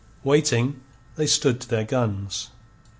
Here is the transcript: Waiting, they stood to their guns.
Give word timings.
Waiting, 0.23 0.81
they 1.15 1.27
stood 1.27 1.61
to 1.61 1.67
their 1.69 1.83
guns. 1.83 2.49